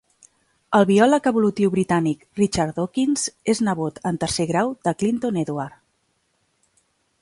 [0.77, 5.83] El biòleg evolutiu britànic Richard Dawkins és nebot en tercer grau de Clinton Edward.